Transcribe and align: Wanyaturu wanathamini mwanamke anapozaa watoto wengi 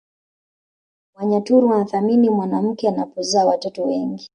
Wanyaturu 1.15 1.67
wanathamini 1.69 2.29
mwanamke 2.29 2.87
anapozaa 2.89 3.45
watoto 3.45 3.83
wengi 3.83 4.29